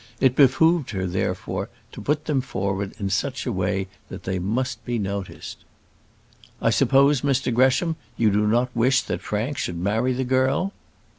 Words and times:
It 0.19 0.35
behoved 0.35 0.89
her, 0.89 1.05
therefore, 1.05 1.69
to 1.91 2.01
put 2.01 2.25
them 2.25 2.41
forward 2.41 2.95
in 2.97 3.11
such 3.11 3.45
a 3.45 3.51
way 3.51 3.85
that 4.09 4.23
they 4.23 4.39
must 4.39 4.83
be 4.83 4.97
noticed. 4.97 5.63
"I 6.59 6.71
suppose, 6.71 7.21
Mr 7.21 7.53
Gresham, 7.53 7.97
you 8.17 8.31
do 8.31 8.47
not 8.47 8.75
wish 8.75 9.03
that 9.03 9.21
Frank 9.21 9.59
should 9.59 9.77
marry 9.77 10.13
the 10.13 10.23
girl?" 10.23 10.73